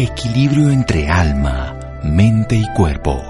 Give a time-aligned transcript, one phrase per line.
[0.00, 3.20] Equilibrio entre alma, mente y cuerpo.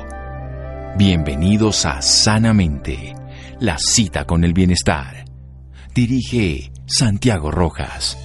[0.99, 3.15] Bienvenidos a Sanamente,
[3.59, 5.25] la cita con el bienestar.
[5.95, 8.19] Dirige Santiago Rojas.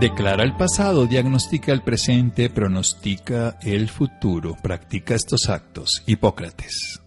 [0.00, 4.56] Declara el pasado, diagnostica el presente, pronostica el futuro.
[4.62, 6.02] Practica estos actos.
[6.06, 7.01] Hipócrates.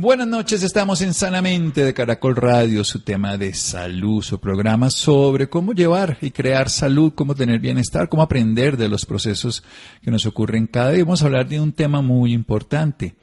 [0.00, 5.48] Buenas noches, estamos en Sanamente de Caracol Radio, su tema de salud, su programa sobre
[5.48, 9.64] cómo llevar y crear salud, cómo tener bienestar, cómo aprender de los procesos
[10.00, 11.02] que nos ocurren cada día.
[11.02, 13.16] Vamos a hablar de un tema muy importante,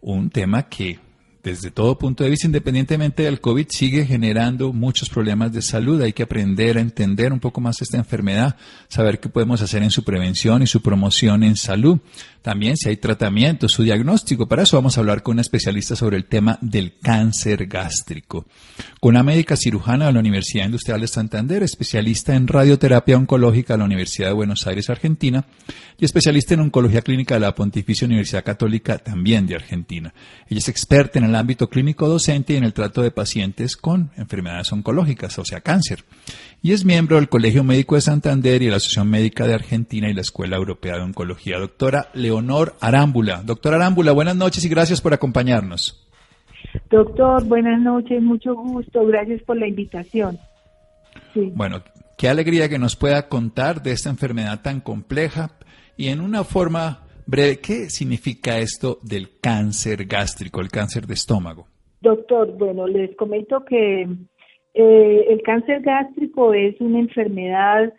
[0.00, 0.98] un tema que
[1.42, 6.00] desde todo punto de vista, independientemente del COVID, sigue generando muchos problemas de salud.
[6.00, 8.56] Hay que aprender a entender un poco más esta enfermedad,
[8.88, 11.98] saber qué podemos hacer en su prevención y su promoción en salud.
[12.44, 14.46] También si hay tratamiento, su diagnóstico.
[14.46, 18.44] Para eso vamos a hablar con una especialista sobre el tema del cáncer gástrico.
[19.00, 23.78] Con una médica cirujana de la Universidad Industrial de Santander, especialista en radioterapia oncológica de
[23.78, 25.46] la Universidad de Buenos Aires, Argentina,
[25.98, 30.12] y especialista en oncología clínica de la Pontificia Universidad Católica, también de Argentina.
[30.46, 34.10] Ella es experta en el ámbito clínico docente y en el trato de pacientes con
[34.18, 36.04] enfermedades oncológicas, o sea, cáncer.
[36.64, 40.08] Y es miembro del Colegio Médico de Santander y de la Asociación Médica de Argentina
[40.08, 41.58] y la Escuela Europea de Oncología.
[41.58, 43.42] Doctora Leonor Arámbula.
[43.44, 46.08] Doctora Arámbula, buenas noches y gracias por acompañarnos.
[46.90, 50.38] Doctor, buenas noches, mucho gusto, gracias por la invitación.
[51.34, 51.82] Bueno,
[52.16, 55.50] qué alegría que nos pueda contar de esta enfermedad tan compleja
[55.98, 61.68] y en una forma breve, ¿qué significa esto del cáncer gástrico, el cáncer de estómago?
[62.04, 64.06] Doctor, bueno, les comento que
[64.74, 67.92] eh, el cáncer gástrico es una enfermedad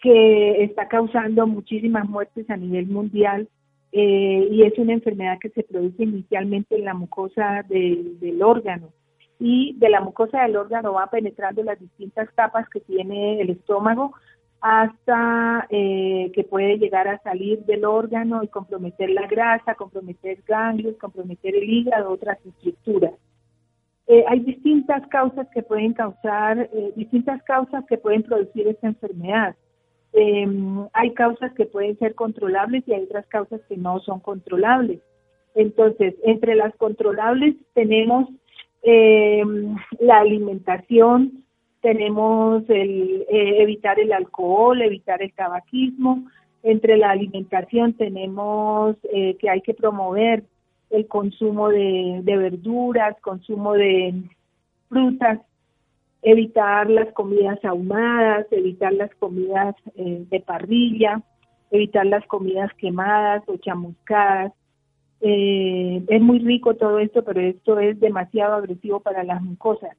[0.00, 3.48] que está causando muchísimas muertes a nivel mundial
[3.92, 8.90] eh, y es una enfermedad que se produce inicialmente en la mucosa del órgano
[9.38, 14.14] y de la mucosa del órgano va penetrando las distintas capas que tiene el estómago
[14.60, 20.96] hasta eh, que puede llegar a salir del órgano y comprometer la grasa, comprometer ganglios,
[20.98, 23.14] comprometer el hígado, otras estructuras.
[24.08, 29.54] Eh, hay distintas causas que pueden causar, distintas causas que pueden producir esta enfermedad.
[30.12, 30.46] Eh,
[30.92, 35.00] hay causas que pueden ser controlables y hay otras causas que no son controlables.
[35.54, 38.28] Entonces, entre las controlables tenemos
[38.82, 39.42] eh,
[40.00, 41.44] la alimentación,
[41.80, 46.24] tenemos el eh, evitar el alcohol, evitar el tabaquismo.
[46.62, 50.44] Entre la alimentación tenemos eh, que hay que promover
[50.92, 54.14] el consumo de verduras, consumo de
[54.88, 55.40] frutas,
[56.22, 61.20] evitar las comidas ahumadas, evitar las comidas eh, de parrilla,
[61.70, 64.52] evitar las comidas quemadas o chamuscadas.
[65.20, 69.96] Eh, es muy rico todo esto, pero esto es demasiado agresivo para las mucosas.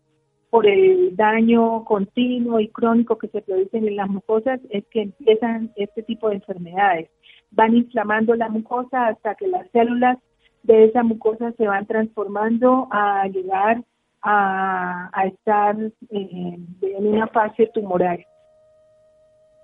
[0.50, 5.72] Por el daño continuo y crónico que se producen en las mucosas es que empiezan
[5.76, 7.10] este tipo de enfermedades.
[7.52, 10.20] Van inflamando la mucosa hasta que las células
[10.64, 13.84] de esa mucosa se van transformando a llegar
[14.22, 18.26] a, estar eh, en una fase tumoral.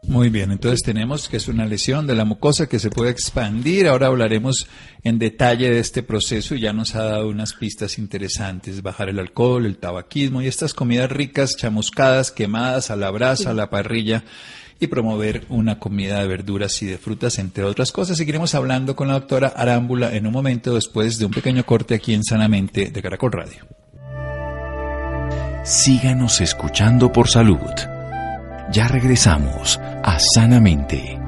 [0.04, 3.88] Muy bien, entonces tenemos que es una lesión de la mucosa que se puede expandir.
[3.88, 4.68] Ahora hablaremos
[5.04, 8.82] en detalle de este proceso y ya nos ha dado unas pistas interesantes.
[8.82, 13.54] Bajar el alcohol, el tabaquismo y estas comidas ricas, chamuscadas, quemadas a la brasa, a
[13.54, 14.24] la parrilla
[14.80, 18.18] y promover una comida de verduras y de frutas, entre otras cosas.
[18.18, 22.14] Seguiremos hablando con la doctora Arámbula en un momento después de un pequeño corte aquí
[22.14, 23.68] en Sanamente de Caracol Radio
[25.70, 27.60] síganos escuchando por salud.
[28.72, 31.20] Ya regresamos a Sanamente.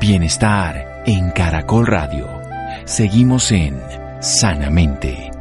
[0.00, 2.26] Bienestar en Caracol Radio.
[2.86, 3.78] Seguimos en
[4.20, 5.37] Sanamente.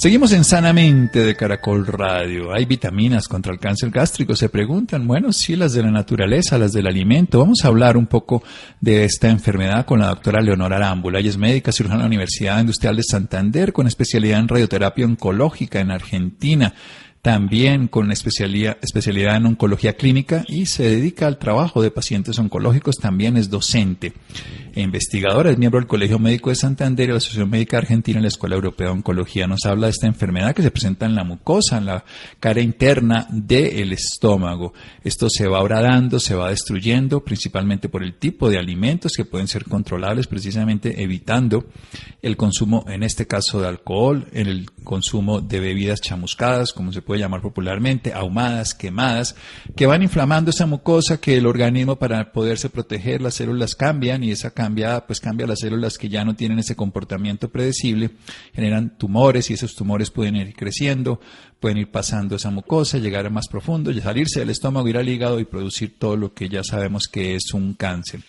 [0.00, 2.54] Seguimos en Sanamente de Caracol Radio.
[2.54, 4.34] ¿Hay vitaminas contra el cáncer gástrico?
[4.34, 5.06] Se preguntan.
[5.06, 7.38] Bueno, sí, las de la naturaleza, las del alimento.
[7.38, 8.42] Vamos a hablar un poco
[8.80, 11.18] de esta enfermedad con la doctora Leonora Arámbula.
[11.18, 15.80] Ella es médica cirujana de la Universidad Industrial de Santander con especialidad en radioterapia oncológica
[15.80, 16.72] en Argentina
[17.22, 22.96] también con especialidad, especialidad en oncología clínica y se dedica al trabajo de pacientes oncológicos,
[22.96, 24.14] también es docente
[24.74, 28.22] e investigadora, es miembro del Colegio Médico de Santander y la Asociación Médica Argentina y
[28.22, 29.46] la Escuela Europea de Oncología.
[29.46, 32.04] Nos habla de esta enfermedad que se presenta en la mucosa, en la
[32.38, 34.72] cara interna del estómago.
[35.04, 39.48] Esto se va dando, se va destruyendo, principalmente por el tipo de alimentos que pueden
[39.48, 41.66] ser controlables, precisamente evitando
[42.22, 47.09] el consumo, en este caso de alcohol, el consumo de bebidas chamuscadas, como se puede
[47.18, 49.34] llamar popularmente, ahumadas, quemadas,
[49.76, 54.30] que van inflamando esa mucosa que el organismo para poderse proteger las células cambian y
[54.30, 58.10] esa cambia, pues cambia las células que ya no tienen ese comportamiento predecible,
[58.54, 61.20] generan tumores y esos tumores pueden ir creciendo,
[61.58, 65.40] pueden ir pasando esa mucosa, llegar a más profundo, salirse del estómago, ir al hígado
[65.40, 68.20] y producir todo lo que ya sabemos que es un cáncer.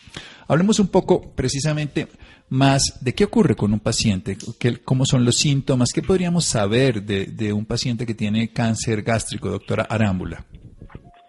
[0.47, 2.07] Hablemos un poco precisamente
[2.51, 7.01] más de qué ocurre con un paciente, qué, cómo son los síntomas, qué podríamos saber
[7.01, 10.43] de, un paciente que tiene cáncer gástrico, doctora Arámbula.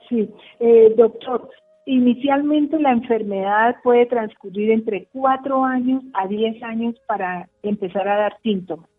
[0.09, 0.29] Sí,
[0.59, 1.49] eh, doctor,
[1.87, 8.37] inicialmente la enfermedad puede transcurrir entre 4 años a 10 años para empezar a dar
[8.43, 8.91] síntomas.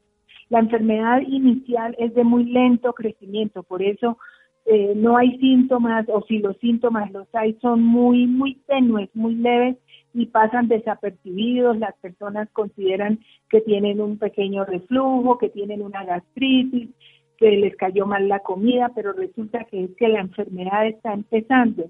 [0.47, 4.17] La enfermedad inicial es de muy lento crecimiento, por eso
[4.65, 9.35] eh, no hay síntomas o si los síntomas los hay son muy, muy tenues, muy
[9.35, 9.77] leves
[10.13, 11.77] y pasan desapercibidos.
[11.77, 13.19] Las personas consideran
[13.49, 16.89] que tienen un pequeño reflujo, que tienen una gastritis,
[17.37, 21.89] que les cayó mal la comida, pero resulta que es que la enfermedad está empezando.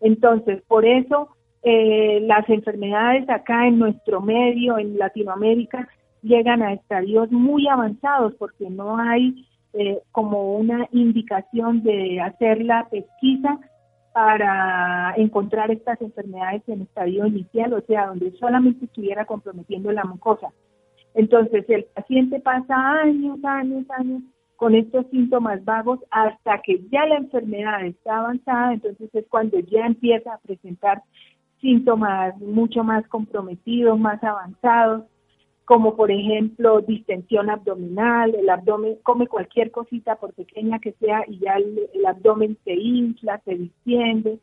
[0.00, 1.28] Entonces, por eso
[1.62, 5.88] eh, las enfermedades acá en nuestro medio, en Latinoamérica,
[6.22, 12.88] llegan a estadios muy avanzados porque no hay eh, como una indicación de hacer la
[12.88, 13.58] pesquisa
[14.12, 20.48] para encontrar estas enfermedades en estadio inicial, o sea, donde solamente estuviera comprometiendo la mucosa.
[21.14, 24.22] Entonces, el paciente pasa años, años, años
[24.56, 29.86] con estos síntomas vagos hasta que ya la enfermedad está avanzada, entonces es cuando ya
[29.86, 31.02] empieza a presentar
[31.60, 35.04] síntomas mucho más comprometidos, más avanzados,
[35.64, 41.38] como por ejemplo distensión abdominal, el abdomen come cualquier cosita por pequeña que sea y
[41.38, 44.38] ya el, abdomen se infla, se distiende,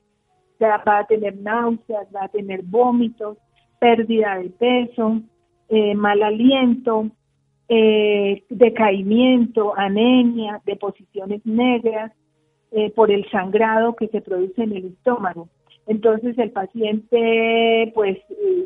[0.62, 3.38] va a tener náuseas, va a tener vómitos,
[3.80, 5.22] pérdida de peso,
[5.70, 7.12] eh, mal aliento,
[7.70, 12.14] eh, decaimiento, anemia, deposiciones negras
[12.72, 15.50] eh, por el sangrado que se produce en el estómago.
[15.88, 18.18] Entonces el paciente, pues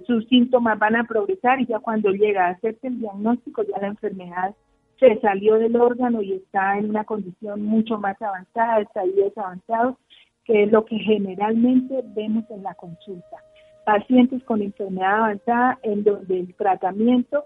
[0.08, 3.88] sus síntomas van a progresar y ya cuando llega a hacerse el diagnóstico ya la
[3.88, 4.56] enfermedad
[5.00, 9.98] se salió del órgano y está en una condición mucho más avanzada, estadios avanzados,
[10.46, 13.38] que es lo que generalmente vemos en la consulta.
[13.86, 17.46] Pacientes con enfermedad avanzada en donde el tratamiento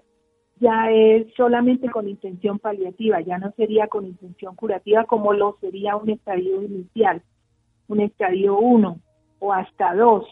[0.58, 5.98] ya es solamente con intención paliativa, ya no sería con intención curativa como lo sería
[5.98, 7.22] un estadio inicial,
[7.88, 9.00] un estadio 1
[9.46, 10.26] o hasta dos.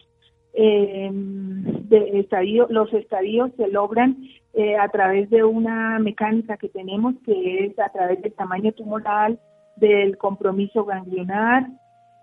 [0.55, 2.27] Eh, de
[2.69, 4.17] los estadios se logran
[4.53, 9.39] eh, a través de una mecánica que tenemos que es a través del tamaño tumoral,
[9.77, 11.67] del compromiso ganglionar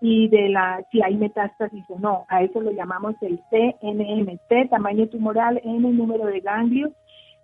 [0.01, 2.25] y de la si hay metástasis o no.
[2.29, 4.39] A eso lo llamamos el CNM,
[4.71, 6.93] tamaño tumoral, N número de ganglios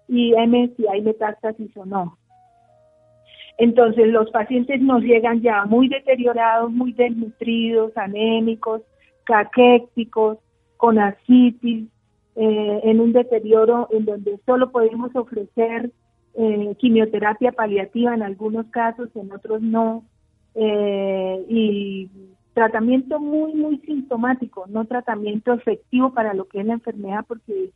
[0.08, 2.16] y M si hay metástasis o no.
[3.58, 8.82] Entonces los pacientes nos llegan ya muy deteriorados, muy desnutridos, anémicos,
[9.26, 10.38] caquéticos,
[10.76, 11.88] con asitis,
[12.37, 15.90] eh, en un deterioro en donde solo podemos ofrecer
[16.34, 20.05] eh, quimioterapia paliativa en algunos casos, en otros no,
[20.55, 22.11] eh, y
[22.52, 27.70] tratamiento muy, muy sintomático, no tratamiento efectivo para lo que es la enfermedad, porque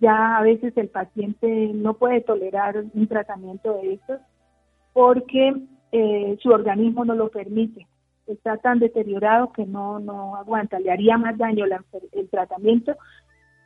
[0.00, 4.20] ya a veces el paciente no puede tolerar un tratamiento de estos
[4.92, 5.54] porque
[6.40, 7.86] su organismo no lo permite
[8.26, 11.64] está tan deteriorado que no, no aguanta, le haría más daño
[12.12, 12.96] el tratamiento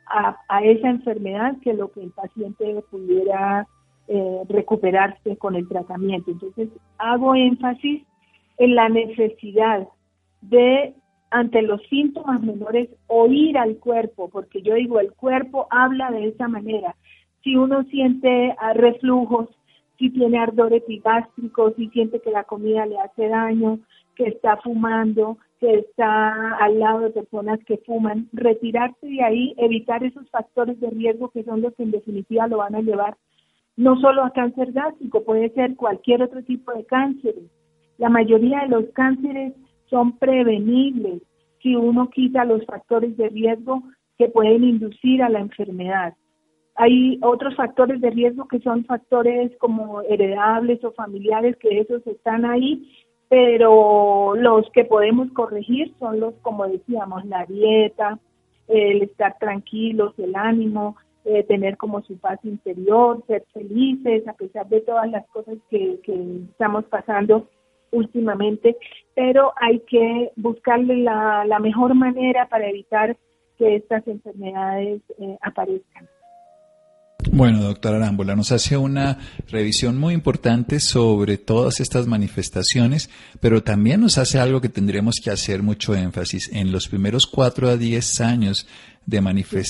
[0.05, 3.67] a, a, esa enfermedad que lo que el paciente pudiera
[4.07, 6.31] eh, recuperarse con el tratamiento.
[6.31, 8.03] Entonces, hago énfasis
[8.57, 9.87] en la necesidad
[10.41, 10.95] de,
[11.29, 16.47] ante los síntomas menores, oír al cuerpo, porque yo digo, el cuerpo habla de esa
[16.47, 16.95] manera.
[17.43, 19.47] Si uno siente reflujos,
[19.99, 23.79] si tiene ardor epigástrico, si siente que la comida le hace daño,
[24.19, 30.03] que está fumando, que está al lado de personas que fuman, retirarse de ahí, evitar
[30.03, 33.15] esos factores de riesgo que son los que en definitiva lo van a llevar
[33.77, 37.45] no solo a cáncer gástrico, puede ser cualquier otro tipo de cánceres.
[37.97, 39.53] La mayoría de los cánceres
[39.89, 41.21] son prevenibles
[41.63, 43.83] si uno quita los factores de riesgo
[44.17, 46.13] que pueden inducir a la enfermedad.
[46.75, 52.43] Hay otros factores de riesgo que son factores como heredables o familiares que esos están
[52.43, 52.85] ahí
[53.29, 58.19] pero los que podemos corregir son los, como decíamos, la dieta,
[58.67, 60.95] el estar tranquilos, el ánimo,
[61.25, 65.99] eh, tener como su paz interior, ser felices a pesar de todas las cosas que,
[66.49, 67.47] estamos pasando
[67.91, 68.75] últimamente,
[69.15, 73.15] pero hay que buscarle la, mejor manera para evitar
[73.57, 76.07] que estas enfermedades eh, aparezcan.
[77.39, 79.17] Bueno, doctora Arámbula, nos hace una
[79.47, 85.31] revisión muy importante sobre todas estas manifestaciones, pero también nos hace algo que tendremos que
[85.31, 86.49] hacer mucho énfasis.
[86.51, 88.67] En los primeros cuatro a diez años
[89.05, 89.21] de,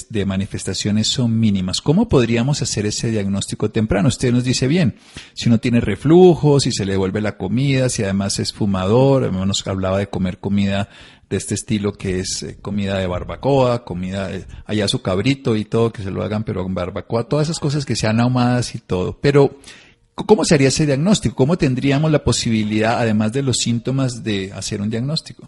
[0.09, 1.79] de manifestaciones son mínimas.
[1.79, 4.07] ¿Cómo podríamos hacer ese diagnóstico temprano?
[4.07, 4.95] Usted nos dice bien,
[5.35, 9.67] si uno tiene reflujo, si se le devuelve la comida, si además es fumador, nos
[9.67, 10.89] hablaba de comer comida
[11.29, 14.29] de este estilo que es eh, comida de barbacoa, comida,
[14.65, 17.85] allá su cabrito y todo, que se lo hagan pero con barbacoa, todas esas cosas
[17.85, 19.17] que sean ahumadas y todo.
[19.21, 19.51] Pero,
[20.15, 21.35] ¿cómo se haría ese diagnóstico?
[21.35, 25.47] ¿Cómo tendríamos la posibilidad, además de los síntomas, de hacer un diagnóstico?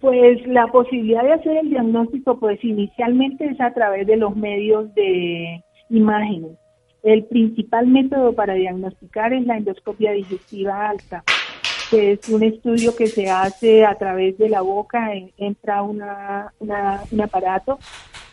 [0.00, 4.92] Pues la posibilidad de hacer el diagnóstico, pues inicialmente es a través de los medios
[4.94, 6.58] de imágenes.
[7.04, 11.22] El principal método para diagnosticar es la endoscopia digestiva alta
[11.92, 17.20] que es un estudio que se hace a través de la boca, entra una, un
[17.20, 17.78] aparato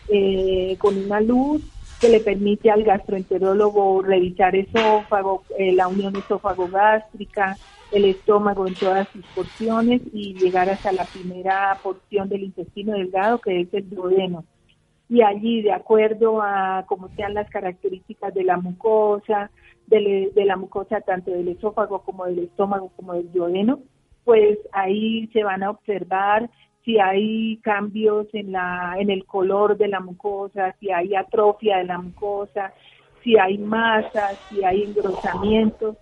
[0.08, 1.60] eh, con una luz
[2.00, 7.58] que le permite al gastroenterólogo revisar esófago, eh, la unión esófago-gástrica,
[7.92, 13.42] el estómago en todas sus porciones y llegar hasta la primera porción del intestino delgado,
[13.42, 14.42] que es el duodeno.
[15.10, 19.50] Y allí, de acuerdo a cómo sean las características de la mucosa,
[19.88, 23.80] de, la mucosa tanto del esófago como del estómago como del duodeno,
[24.24, 26.48] pues ahí se van a observar
[26.84, 31.84] si hay cambios en la en el color de la mucosa, si hay atrofia de
[31.84, 32.72] la mucosa,
[33.24, 35.96] si hay masas, si hay engrosamientos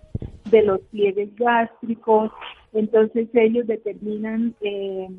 [0.51, 2.31] de los pliegues gástricos,
[2.73, 5.09] entonces ellos determinan eh,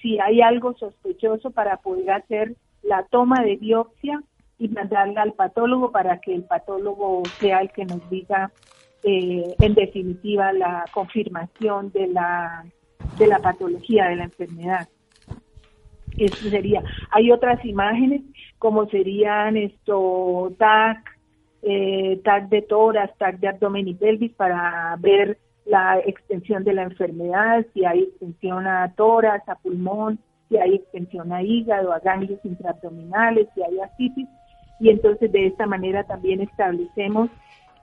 [0.00, 4.22] si hay algo sospechoso para poder hacer la toma de biopsia
[4.58, 8.52] y mandarla al patólogo para que el patólogo sea el que nos diga
[9.02, 12.64] eh, en definitiva la confirmación de la
[13.18, 14.88] de la patología de la enfermedad.
[16.16, 16.82] Eso sería.
[17.10, 18.22] Hay otras imágenes
[18.58, 20.98] como serían esto TAC,
[21.62, 26.82] eh, TAC de toras, TAC de abdomen y pelvis para ver la extensión de la
[26.84, 30.18] enfermedad, si hay extensión a toras, a pulmón,
[30.48, 34.28] si hay extensión a hígado, a ganglios intraabdominales, si hay ascitis
[34.80, 37.30] y entonces de esta manera también establecemos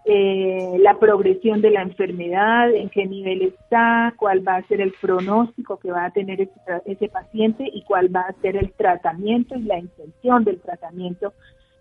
[0.08, 4.94] eh, la progresión de la enfermedad, en qué nivel está, cuál va a ser el
[5.02, 6.54] pronóstico que va a tener ese,
[6.86, 11.34] ese paciente y cuál va a ser el tratamiento y la intención del tratamiento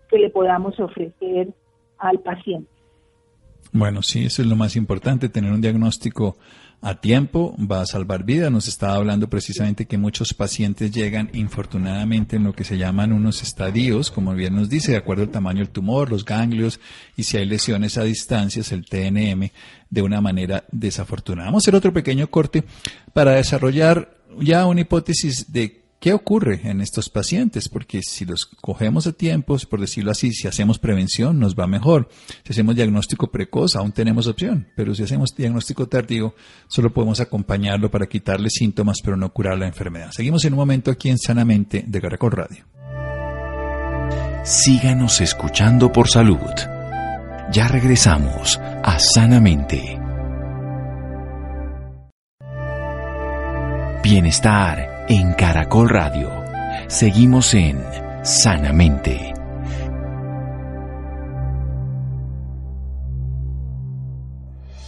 [0.09, 1.49] que le podamos ofrecer
[1.99, 2.69] al paciente.
[3.71, 6.37] Bueno, sí, eso es lo más importante, tener un diagnóstico
[6.85, 8.51] a tiempo va a salvar vidas.
[8.51, 13.41] Nos estaba hablando precisamente que muchos pacientes llegan infortunadamente en lo que se llaman unos
[13.41, 16.79] estadios, como bien nos dice, de acuerdo al tamaño del tumor, los ganglios
[17.17, 19.49] y si hay lesiones a distancias, el TNM,
[19.89, 21.47] de una manera desafortunada.
[21.47, 22.63] Vamos a hacer otro pequeño corte
[23.13, 27.67] para desarrollar ya una hipótesis de ¿Qué ocurre en estos pacientes?
[27.67, 32.09] Porque si los cogemos a tiempos, por decirlo así, si hacemos prevención, nos va mejor.
[32.43, 34.67] Si hacemos diagnóstico precoz, aún tenemos opción.
[34.75, 36.35] Pero si hacemos diagnóstico tardío,
[36.67, 40.11] solo podemos acompañarlo para quitarle síntomas, pero no curar la enfermedad.
[40.11, 42.65] Seguimos en un momento aquí en Sanamente de Caracol Radio.
[44.43, 46.37] Síganos escuchando por salud.
[47.51, 49.99] Ya regresamos a Sanamente.
[54.03, 56.31] Bienestar en Caracol Radio.
[56.87, 57.79] Seguimos en
[58.23, 59.33] Sanamente.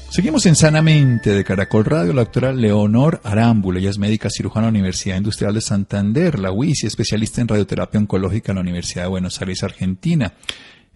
[0.10, 4.72] Seguimos en Sanamente de Caracol Radio, la doctora Leonor Arámbula, ella es médica cirujana de
[4.72, 9.10] la Universidad Industrial de Santander, la UICI, especialista en radioterapia oncológica en la Universidad de
[9.10, 10.34] Buenos Aires, Argentina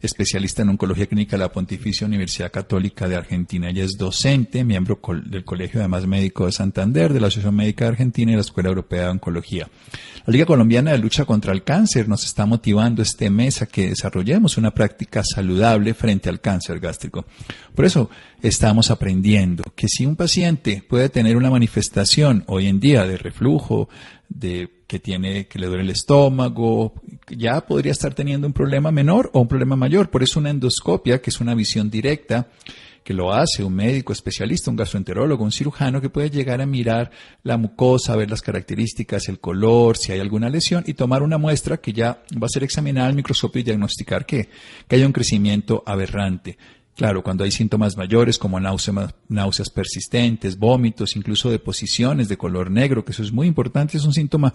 [0.02, 3.70] especialista en oncología clínica de la Pontificia Universidad Católica de Argentina.
[3.70, 7.92] Ella es docente, miembro del Colegio además médico de Santander, de la Asociación Médica de
[7.92, 9.70] Argentina y la Escuela Europea de Oncología.
[10.26, 13.90] La Liga Colombiana de Lucha contra el Cáncer nos está motivando este mes a que
[13.90, 17.26] desarrollemos una práctica saludable frente al cáncer gástrico.
[17.76, 18.10] Por eso
[18.42, 23.90] estamos aprendiendo que si un paciente puede tener una manifestación hoy en día de reflujo,
[24.34, 26.94] de que tiene que le duele el estómago,
[27.30, 30.10] ya podría estar teniendo un problema menor o un problema mayor.
[30.10, 32.48] Por eso una endoscopia, que es una visión directa,
[33.04, 37.12] que lo hace un médico especialista, un gastroenterólogo, un cirujano, que puede llegar a mirar
[37.44, 41.78] la mucosa, ver las características, el color, si hay alguna lesión y tomar una muestra
[41.78, 44.50] que ya va a ser examinada al microscopio y diagnosticar que,
[44.88, 46.58] que haya un crecimiento aberrante.
[46.96, 53.12] Claro, cuando hay síntomas mayores como náuseas, persistentes, vómitos, incluso deposiciones de color negro, que
[53.12, 54.54] eso es muy importante, es un síntoma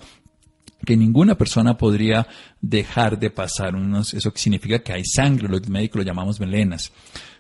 [0.85, 2.27] que ninguna persona podría
[2.61, 3.75] dejar de pasar.
[4.13, 6.93] Eso significa que hay sangre, los médicos lo llamamos melenas.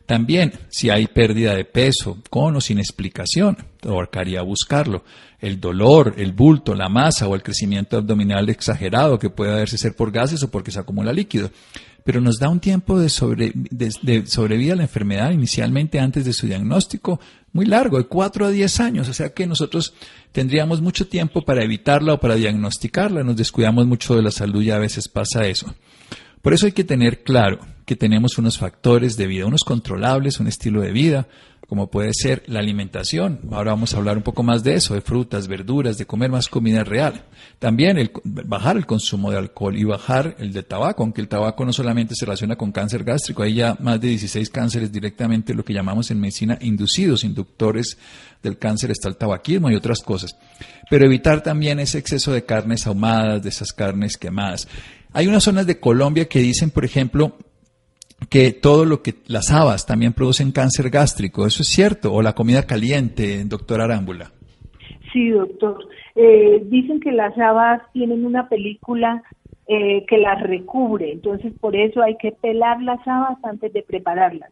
[0.06, 5.04] También, si hay pérdida de peso, con o sin explicación, tocaría buscarlo.
[5.40, 9.94] El dolor, el bulto, la masa o el crecimiento abdominal exagerado, que puede haberse ser
[9.94, 11.50] por gases o porque se acumula líquido.
[12.06, 13.52] Pero nos da un tiempo de, sobre,
[14.26, 17.18] sobrevida a la enfermedad inicialmente antes de su diagnóstico
[17.52, 19.92] muy largo, de 4 a 10 años, o sea que nosotros
[20.30, 24.70] tendríamos mucho tiempo para evitarla o para diagnosticarla, nos descuidamos mucho de la salud y
[24.70, 25.74] a veces pasa eso.
[26.42, 30.46] Por eso hay que tener claro que tenemos unos factores de vida, unos controlables, un
[30.46, 31.26] estilo de vida,
[31.66, 33.40] como puede ser la alimentación.
[33.50, 36.48] Ahora vamos a hablar un poco más de eso, de frutas, verduras, de comer más
[36.48, 37.24] comida real.
[37.58, 41.64] También el, bajar el consumo de alcohol y bajar el de tabaco, aunque el tabaco
[41.64, 45.64] no solamente se relaciona con cáncer gástrico, hay ya más de 16 cánceres directamente, lo
[45.64, 47.98] que llamamos en medicina inducidos, inductores
[48.42, 50.36] del cáncer, está el tabaquismo y otras cosas.
[50.88, 54.68] Pero evitar también ese exceso de carnes ahumadas, de esas carnes quemadas.
[55.12, 57.36] Hay unas zonas de Colombia que dicen, por ejemplo,
[58.30, 61.46] que todo lo que las habas también producen cáncer gástrico.
[61.46, 62.12] ¿Eso es cierto?
[62.12, 64.30] ¿O la comida caliente, doctor Arámbula?
[65.12, 65.86] Sí, doctor.
[66.14, 69.22] Eh, dicen que las habas tienen una película
[69.68, 74.50] eh, que las recubre, entonces por eso hay que pelar las habas antes de prepararlas.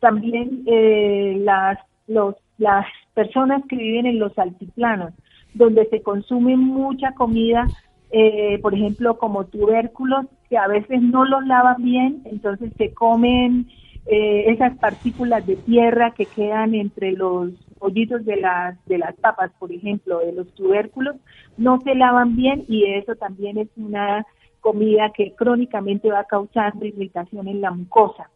[0.00, 2.84] También eh, las, los, las
[3.14, 5.12] personas que viven en los altiplanos,
[5.54, 7.66] donde se consume mucha comida
[8.10, 13.68] eh, por ejemplo, como tubérculos que a veces no los lavan bien, entonces se comen
[14.06, 19.50] eh, esas partículas de tierra que quedan entre los hoyitos de las, de las papas,
[19.58, 21.16] por ejemplo, de los tubérculos,
[21.56, 24.26] no se lavan bien y eso también es una
[24.60, 28.30] comida que crónicamente va causando irritación en la mucosa.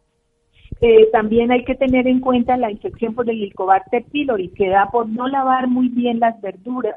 [0.81, 4.89] Eh, también hay que tener en cuenta la infección por el Helicobacter pylori, que da
[4.91, 6.95] por no lavar muy bien las verduras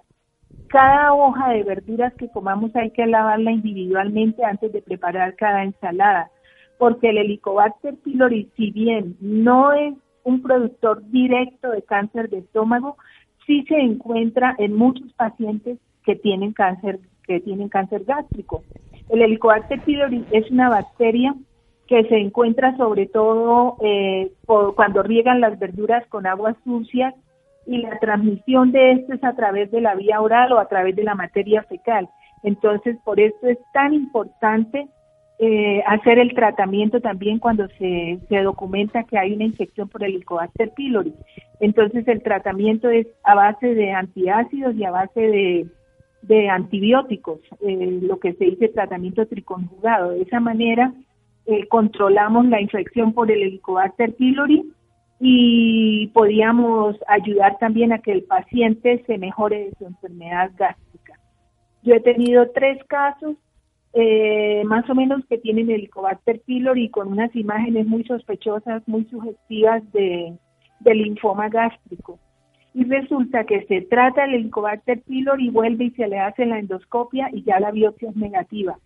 [0.68, 6.30] cada hoja de verduras que comamos hay que lavarla individualmente antes de preparar cada ensalada,
[6.78, 9.94] porque el Helicobacter pylori, si bien no es
[10.24, 12.96] un productor directo de cáncer de estómago,
[13.46, 18.62] sí se encuentra en muchos pacientes que tienen cáncer que tienen cáncer gástrico.
[19.08, 21.34] El Helicobacter pylori es una bacteria
[21.88, 27.14] que se encuentra sobre todo eh, cuando riegan las verduras con aguas sucias
[27.66, 30.94] y la transmisión de esto es a través de la vía oral o a través
[30.96, 32.08] de la materia fecal.
[32.42, 34.86] Entonces, por eso es tan importante
[35.38, 40.14] eh, hacer el tratamiento también cuando se, se, documenta que hay una infección por el
[40.14, 41.12] Helicobacter pylori.
[41.60, 45.66] Entonces, el tratamiento es a base de antiácidos y a base de,
[46.22, 50.10] de antibióticos, eh, lo que se dice tratamiento triconjugado.
[50.10, 50.92] De esa manera,
[51.46, 54.72] eh, controlamos la infección por el Helicobacter pylori
[55.18, 61.18] y podíamos ayudar también a que el paciente se mejore de su enfermedad gástrica.
[61.82, 63.36] Yo he tenido tres casos
[63.94, 69.06] eh, más o menos que tienen el Helicobacter pylori con unas imágenes muy sospechosas, muy
[69.06, 70.36] sugestivas de,
[70.84, 72.18] linfoma gástrico.
[72.74, 77.30] Y resulta que se trata el Helicobacter pylori, vuelve y se le hace la endoscopia
[77.32, 78.78] y ya la biopsia es negativa.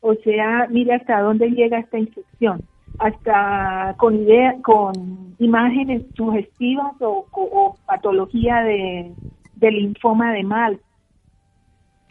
[0.00, 2.62] O sea, mire hasta dónde llega esta infección
[2.98, 9.12] hasta con idea, con imágenes sugestivas o, patología de,
[9.60, 10.80] linfoma de mal.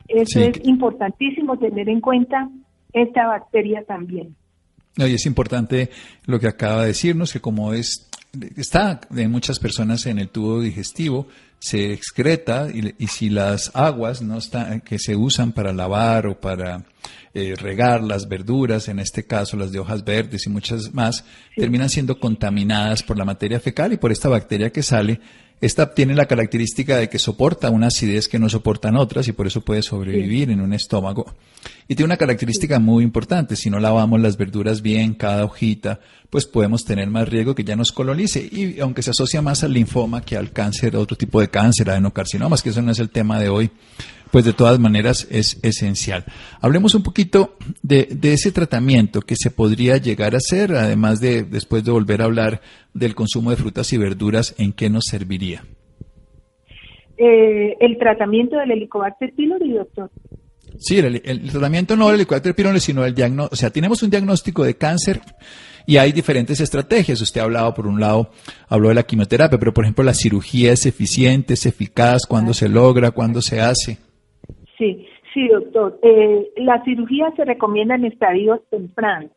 [0.08, 2.50] Eso es importantísimo tener en cuenta
[2.92, 4.36] esta bacteria también.
[4.98, 5.90] y es importante
[6.26, 8.10] lo que acaba de decirnos, que como es
[8.56, 11.28] está en muchas personas en el tubo digestivo,
[11.62, 16.84] se excreta y, si las aguas no están, que se usan para lavar o para
[17.36, 21.24] eh, regar las verduras, en este caso las de hojas verdes y muchas más,
[21.56, 25.22] terminan siendo contaminadas por la materia fecal y por esta bacteria que sale
[25.62, 29.46] esta tiene la característica de que soporta una acidez que no soportan otras y por
[29.46, 31.36] eso puede sobrevivir en un estómago.
[31.88, 36.00] Y tiene una característica muy importante, si no lavamos las verduras bien, cada hojita,
[36.32, 38.40] pues podemos tener más riesgo que ya nos colonice.
[38.52, 42.64] Y aunque se asocia más al linfoma que al cáncer, otro tipo de cáncer, adenocarcinomas,
[42.64, 43.70] que eso no es el tema de hoy,
[44.32, 46.24] pues de todas maneras es esencial.
[46.62, 51.84] Hablemos un poquito de, ese tratamiento que se podría llegar a hacer, además de después
[51.84, 52.62] de volver a hablar
[52.94, 55.64] del consumo de frutas y verduras, ¿en qué nos serviría?
[57.18, 60.10] Eh, el tratamiento del helicobacter pylori, doctor.
[60.80, 63.54] Sí, el, tratamiento no del helicobacter pylori, sino el diagnóstico.
[63.54, 65.22] O sea, tenemos un diagnóstico de cáncer
[65.86, 67.22] y hay diferentes estrategias.
[67.22, 68.32] Usted ha hablado, por un lado,
[68.68, 72.70] habló de la quimioterapia, pero por ejemplo, la cirugía es eficiente, es eficaz, cuándo se
[72.70, 73.98] logra, cuándo se hace.
[74.82, 76.00] Sí, sí, doctor.
[76.02, 79.30] Eh, la cirugía se recomienda en estadios tempranos.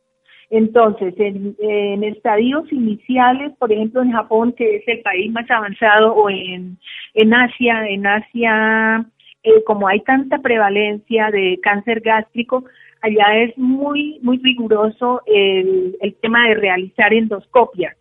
[0.48, 6.30] Entonces, en, estadios iniciales, por ejemplo, en Japón, que es el país más avanzado, o
[6.30, 6.78] en,
[7.12, 9.04] en Asia, en Asia,
[9.42, 12.64] eh, como hay tanta prevalencia de cáncer gástrico,
[13.02, 17.94] allá es muy, muy riguroso el, el tema de realizar endoscopias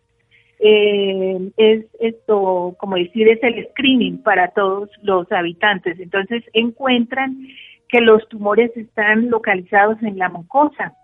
[0.66, 6.00] eh, es esto, como decir, es el screening para todos los habitantes.
[6.00, 7.36] Entonces encuentran
[7.88, 10.94] que los tumores están localizados en la mucosa.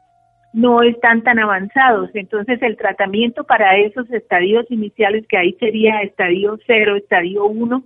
[0.52, 2.10] no están tan avanzados.
[2.14, 7.84] Entonces el tratamiento para esos estadios iniciales, que ahí sería estadio 0, estadio 1,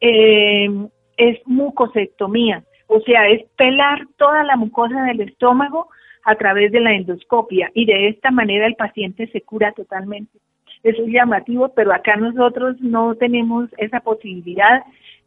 [0.00, 0.68] eh,
[1.16, 5.88] es mucosectomía, o sea, es pelar toda la mucosa del estómago
[6.24, 10.38] a través de la endoscopia y de esta manera el paciente se cura totalmente.
[10.82, 14.82] Es llamativo, pero acá nosotros no tenemos esa posibilidad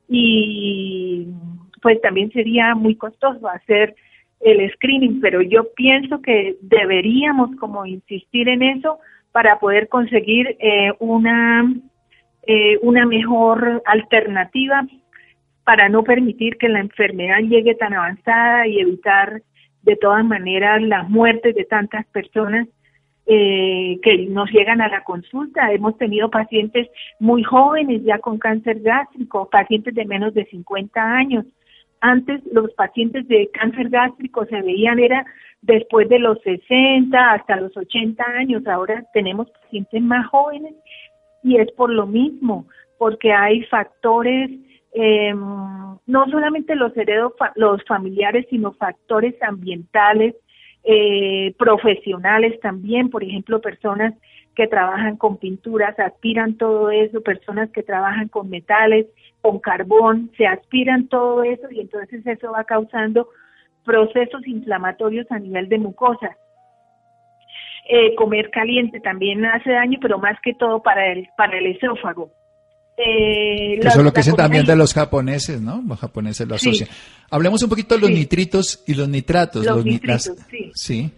[0.09, 1.27] y
[1.81, 3.95] pues también sería muy costoso hacer
[4.41, 8.99] el screening, pero yo pienso que deberíamos como insistir en eso
[9.31, 11.65] para poder conseguir eh, una
[12.47, 14.85] eh, una mejor alternativa
[15.63, 19.41] para no permitir que la enfermedad llegue tan avanzada y evitar
[19.81, 22.67] de todas maneras las muertes de tantas personas
[23.27, 25.71] eh, que nos llegan a la consulta.
[25.71, 26.87] Hemos tenido pacientes
[27.19, 31.45] muy jóvenes ya con cáncer gástrico, pacientes de menos de 50 años.
[32.01, 35.25] Antes los pacientes de cáncer gástrico se veían era
[35.63, 38.67] después de los 60 hasta los 80 años.
[38.67, 40.75] Ahora tenemos pacientes más jóvenes
[41.43, 44.51] y es por lo mismo, porque hay factores,
[44.93, 50.35] eh, no solamente los heredos, los familiares, sino factores ambientales,
[50.85, 54.13] eh, profesionales también, por ejemplo, personas
[54.55, 59.07] que trabajan con pinturas, aspiran todo eso, personas que trabajan con metales,
[59.41, 63.27] con carbón, se aspiran todo eso y entonces eso va causando
[63.83, 66.37] procesos inflamatorios a nivel de mucosa.
[67.87, 72.31] Eh, comer caliente también hace daño, pero más que todo para el, para el esófago.
[72.97, 75.83] Eh, Eso es lo que dicen también de los japoneses, ¿no?
[75.85, 76.89] Los japoneses lo asocian.
[77.29, 79.65] Hablemos un poquito de los nitritos y los nitratos.
[79.65, 80.71] Los, nitritos, sí.
[80.73, 81.11] Sí.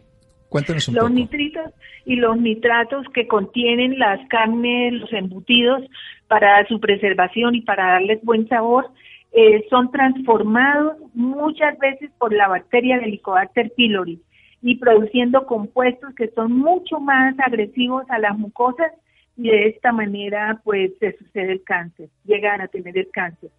[0.49, 1.13] Cuéntanos un los poco.
[1.13, 1.71] Los nitritos
[2.05, 5.83] y los nitratos que contienen las carnes, los embutidos,
[6.27, 8.89] para su preservación y para darles buen sabor,
[9.33, 14.21] eh, son transformados muchas veces por la bacteria Helicobacter pylori
[14.61, 18.91] y produciendo compuestos que son mucho más agresivos a las mucosas
[19.37, 23.51] y de esta manera pues se sucede el cáncer, llegan a tener el cáncer.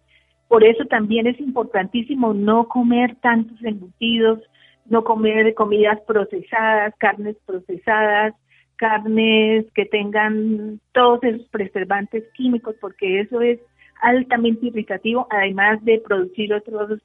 [0.47, 4.39] Por eso también es importantísimo no comer tantos embutidos,
[4.85, 8.33] no comer comidas procesadas, carnes procesadas,
[8.75, 13.59] carnes que tengan todos esos preservantes químicos, porque eso es
[14.01, 16.99] altamente irritativo, además de producir otros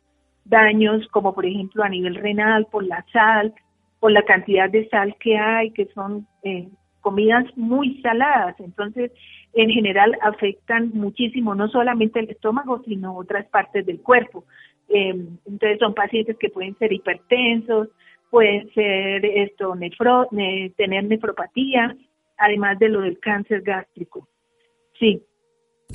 [0.45, 3.53] daños, como por ejemplo a nivel renal, por la sal,
[4.01, 6.69] por la cantidad de sal que hay, que son eh,
[7.05, 8.59] comidas muy saladas.
[8.59, 9.13] Entonces,
[9.53, 14.45] en general afectan muchísimo, no solamente el estómago, sino otras partes del cuerpo.
[14.89, 17.89] Em, entonces, son pacientes que pueden ser hipertensos,
[18.31, 20.29] pueden ser esto, nefro,
[20.77, 21.95] tener nefropatía,
[22.39, 24.27] además de lo del cáncer gástrico.
[24.99, 25.23] Sí.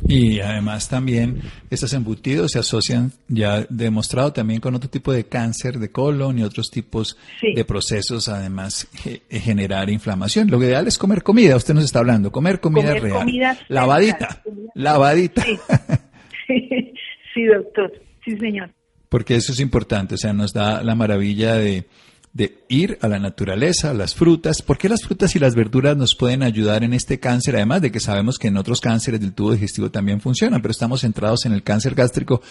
[0.07, 5.77] Y además también estos embutidos se asocian, ya demostrado también con otro tipo de cáncer
[5.77, 8.87] de colon y otros tipos de procesos, además
[9.29, 10.49] generar inflamación.
[10.49, 13.57] Lo ideal es comer comida, usted nos está hablando, comer comida real.
[13.67, 14.41] lavadita,
[14.73, 15.45] lavadita.
[17.33, 17.91] sí, doctor,
[18.23, 18.71] sí, señor.
[19.09, 21.85] Porque eso es importante, o sea, nos da la maravilla de
[22.33, 24.61] de ir a la naturaleza, a las frutas.
[24.61, 27.55] ¿Por qué las frutas y las verduras nos pueden ayudar en este cáncer?
[27.55, 31.01] Además de que sabemos que en otros cánceres del tubo digestivo también funcionan, pero estamos
[31.01, 32.41] centrados en el cáncer gástrico,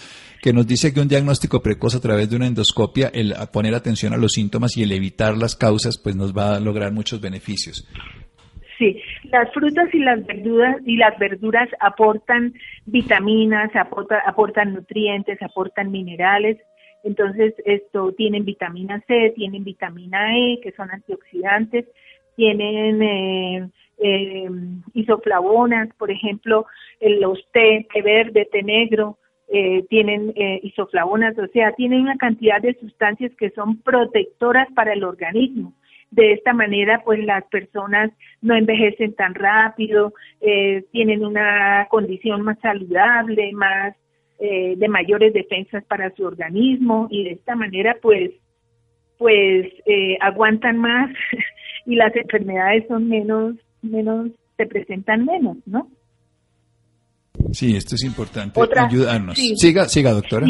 [0.43, 4.12] que nos dice que un diagnóstico precoz a través de una endoscopia, el poner atención
[4.12, 7.87] a los síntomas y el evitar las causas, pues nos va a lograr muchos beneficios.
[8.79, 12.55] Sí, las frutas y las verduras y las verduras aportan
[12.87, 16.59] vitaminas, aportan nutrientes, aportan minerales
[17.05, 21.87] entonces, esto tienen vitamina C, tienen vitamina E, que son antioxidantes,
[22.37, 24.51] tienen eh, eh,
[24.95, 26.67] isoflavonas, por ejemplo,
[27.01, 32.75] los té, té verde, té negro, eh, tienen isoflavonas, o sea, tienen una cantidad de
[32.75, 35.75] sustancias que son protectoras para el organismo.
[36.11, 40.15] De esta manera, pues las personas no envejecen tan rápido,
[40.93, 43.95] tienen una condición más saludable, más
[44.40, 48.31] eh, de mayores defensas para su organismo y de esta manera pues
[49.16, 51.11] pues eh, aguantan más
[51.87, 55.88] y las enfermedades son menos menos se presentan menos no
[57.51, 59.37] sí esto es importante ayudarnos.
[59.57, 60.46] siga siga doctora.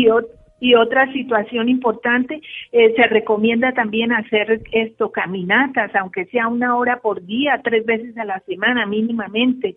[0.61, 6.98] Y, otra situación importante, eh, se recomienda también hacer esto, caminatas, aunque sea una hora
[7.01, 9.77] por día, tres veces a la semana mínimamente,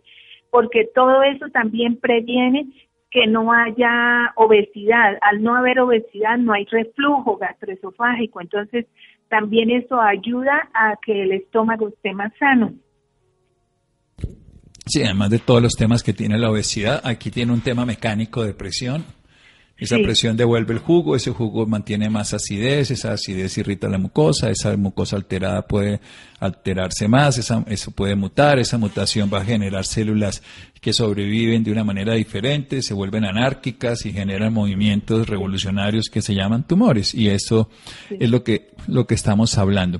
[0.49, 2.65] porque todo eso también previene
[3.11, 5.17] que no haya obesidad.
[5.21, 8.85] Al no haber obesidad no hay reflujo gastroesofágico, entonces
[9.29, 12.73] también eso ayuda a que el estómago esté más sano.
[14.85, 18.43] Sí, además de todos los temas que tiene la obesidad, aquí tiene un tema mecánico
[18.43, 19.05] de presión
[19.81, 24.51] Esa presión devuelve el jugo, ese jugo mantiene más acidez, esa acidez irrita la mucosa,
[24.51, 25.99] esa mucosa alterada puede
[26.39, 30.43] alterarse más, eso puede mutar, esa mutación va a generar células
[30.79, 36.35] que sobreviven de una manera diferente, se vuelven anárquicas y generan movimientos revolucionarios que se
[36.35, 37.15] llaman tumores.
[37.15, 37.67] Y eso
[38.11, 39.99] es lo que, lo que estamos hablando.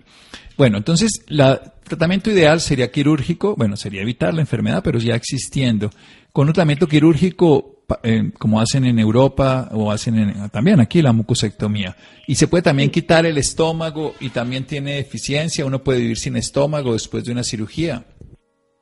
[0.57, 5.89] Bueno, entonces, el tratamiento ideal sería quirúrgico, bueno, sería evitar la enfermedad, pero ya existiendo.
[6.31, 11.95] Con un tratamiento quirúrgico, eh, como hacen en Europa o hacen también aquí la mucosectomía.
[12.27, 16.35] Y se puede también quitar el estómago y también tiene eficiencia, uno puede vivir sin
[16.35, 18.03] estómago después de una cirugía.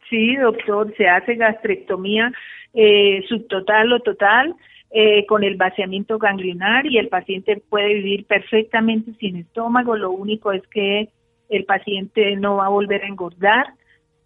[0.09, 2.31] Sí, doctor, se hace gastrectomía
[2.73, 4.55] eh, subtotal o total
[4.91, 9.95] eh, con el vaciamiento ganglionar y el paciente puede vivir perfectamente sin estómago.
[9.95, 11.09] Lo único es que
[11.49, 13.67] el paciente no va a volver a engordar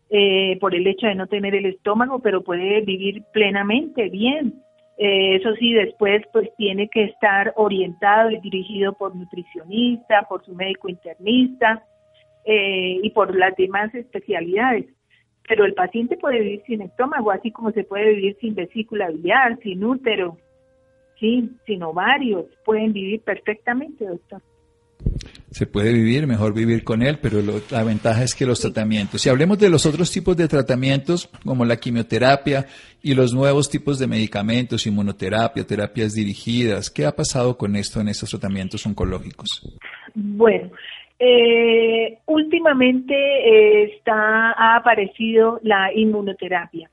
[0.10, 4.62] eh, por el hecho de no tener el estómago, pero puede vivir plenamente bien.
[4.98, 10.54] Eh, eso sí, después pues tiene que estar orientado y dirigido por nutricionista, por su
[10.54, 11.84] médico internista
[12.46, 14.86] eh, y por las demás especialidades
[15.48, 19.60] pero el paciente puede vivir sin estómago, así como se puede vivir sin vesícula biliar,
[19.62, 20.38] sin útero,
[21.20, 24.42] sí, sin ovarios, pueden vivir perfectamente, doctor.
[25.54, 27.38] Se puede vivir, mejor vivir con él, pero
[27.70, 31.64] la ventaja es que los tratamientos, si hablemos de los otros tipos de tratamientos, como
[31.64, 32.66] la quimioterapia
[33.04, 38.08] y los nuevos tipos de medicamentos, inmunoterapia, terapias dirigidas, ¿qué ha pasado con esto en
[38.08, 39.48] estos tratamientos oncológicos?
[40.16, 40.72] Bueno,
[41.20, 46.90] eh, últimamente eh, está, ha aparecido la inmunoterapia,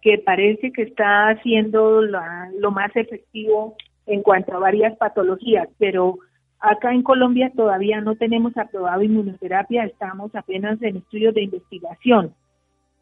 [0.00, 6.18] que parece que está siendo lo más efectivo en cuanto a varias patologías, pero
[6.62, 12.34] acá en Colombia todavía no tenemos aprobado inmunoterapia, estamos apenas en estudios de investigación,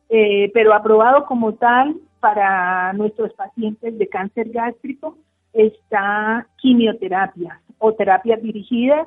[0.09, 5.17] eh, pero aprobado como tal para nuestros pacientes de cáncer gástrico
[5.53, 9.07] está quimioterapia o terapias dirigidas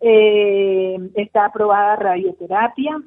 [0.00, 3.00] eh, está aprobada radioterapia.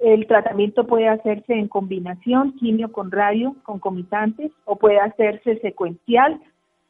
[0.00, 6.40] El tratamiento puede hacerse en combinación, quimio con radio, concomitantes, o puede hacerse secuencial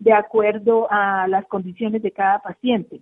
[0.05, 3.01] de acuerdo a las condiciones de cada paciente.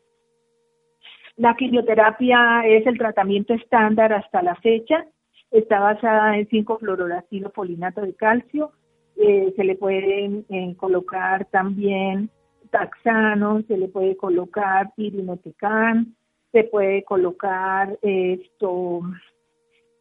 [1.37, 5.05] La quimioterapia es el tratamiento estándar hasta la fecha.
[5.51, 8.71] Está basada en 5-fluororacilo-folinato de calcio.
[9.17, 12.31] Eh, se le pueden eh, colocar también
[12.71, 16.15] taxano, se le puede colocar irinotecan,
[16.53, 19.03] se puede colocar esto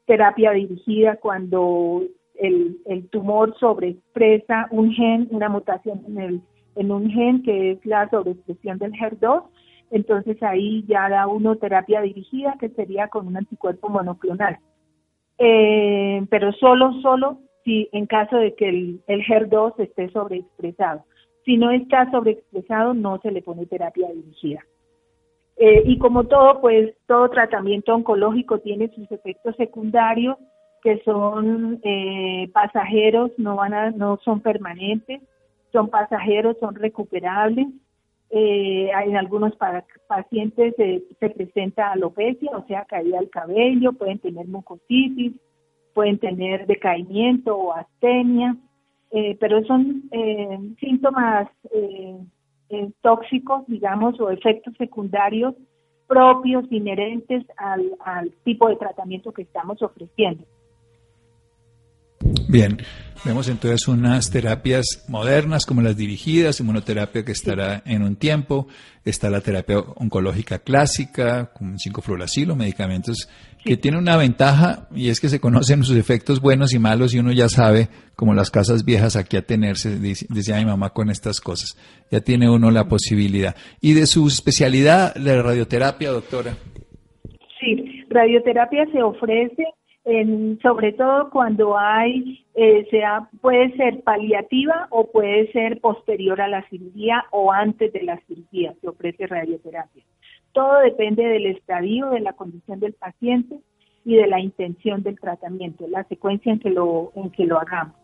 [0.05, 2.03] terapia dirigida cuando
[2.35, 6.41] el, el tumor sobreexpresa un gen, una mutación en, el,
[6.75, 9.43] en un gen que es la sobreexpresión del HER2,
[9.91, 14.57] entonces ahí ya da uno terapia dirigida que sería con un anticuerpo monoclonal.
[15.37, 21.03] Eh, pero solo, solo si en caso de que el, el HER2 esté sobreexpresado.
[21.45, 24.63] Si no está sobreexpresado, no se le pone terapia dirigida.
[25.57, 30.37] Eh, y como todo, pues todo tratamiento oncológico tiene sus efectos secundarios
[30.81, 35.21] que son eh, pasajeros, no van a, no son permanentes,
[35.71, 37.67] son pasajeros, son recuperables.
[38.29, 39.53] Eh, en algunos
[40.07, 45.33] pacientes se presenta alopecia, o sea, caída del cabello, pueden tener mucositis,
[45.93, 48.55] pueden tener decaimiento o astenia.
[49.11, 52.17] Eh, pero son eh, síntomas eh,
[53.01, 55.53] tóxicos, digamos, o efectos secundarios
[56.07, 60.45] propios, inherentes al, al tipo de tratamiento que estamos ofreciendo.
[62.47, 62.77] Bien,
[63.23, 68.67] vemos entonces unas terapias modernas como las dirigidas, inmunoterapia que estará en un tiempo,
[69.05, 73.29] está la terapia oncológica clásica con 5-fluoracilo, medicamentos
[73.63, 77.19] que tienen una ventaja y es que se conocen sus efectos buenos y malos y
[77.19, 81.77] uno ya sabe, como las casas viejas, aquí atenerse, decía mi mamá con estas cosas.
[82.11, 83.55] Ya tiene uno la posibilidad.
[83.79, 86.55] ¿Y de su especialidad, la radioterapia, doctora?
[87.59, 89.63] Sí, radioterapia se ofrece
[90.61, 96.67] sobre todo cuando hay, eh, sea, puede ser paliativa o puede ser posterior a la
[96.69, 100.03] cirugía o antes de la cirugía, se ofrece radioterapia.
[100.53, 103.59] Todo depende del estadio, de la condición del paciente
[104.03, 107.95] y de la intención del tratamiento, la secuencia en que lo, en que lo hagamos.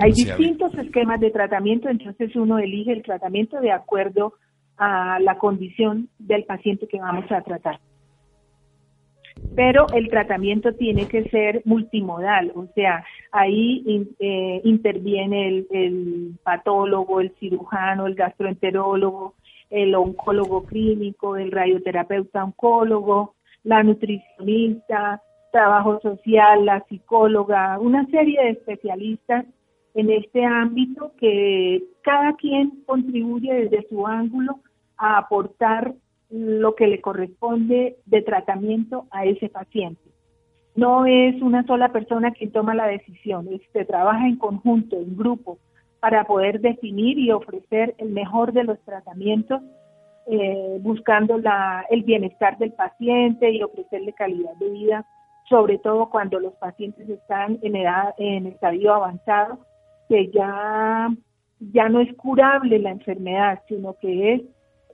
[0.00, 4.34] Hay distintos esquemas de tratamiento, entonces uno elige el tratamiento de acuerdo
[4.76, 7.78] a la condición del paciente que vamos a tratar
[9.54, 17.20] pero el tratamiento tiene que ser multimodal, o sea, ahí eh, interviene el, el, patólogo,
[17.20, 19.34] el cirujano, el gastroenterólogo,
[19.70, 28.50] el oncólogo clínico, el radioterapeuta oncólogo, la nutricionista, trabajo social, la psicóloga, una serie de
[28.50, 29.46] especialistas
[29.94, 34.58] en este ámbito que cada quien contribuye desde su ángulo
[34.96, 35.94] a aportar
[36.30, 40.02] lo que le corresponde de tratamiento a ese paciente.
[40.74, 45.58] No es una sola persona quien toma la decisión, se trabaja en conjunto, en grupo,
[46.00, 49.62] para poder definir y ofrecer el mejor de los tratamientos,
[50.26, 55.06] eh, buscando la, el bienestar del paciente y ofrecerle calidad de vida,
[55.48, 59.60] sobre todo cuando los pacientes están en edad, en estadio avanzado,
[60.08, 61.08] que ya,
[61.72, 64.42] ya no es curable la enfermedad, sino que es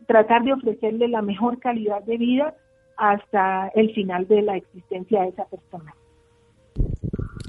[0.07, 2.55] tratar de ofrecerle la mejor calidad de vida
[2.97, 5.95] hasta el final de la existencia de esa persona.